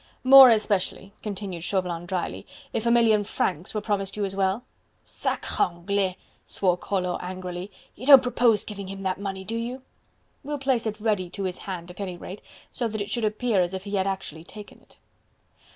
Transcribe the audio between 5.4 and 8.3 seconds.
Anglais!" swore Collot angrily, "you don't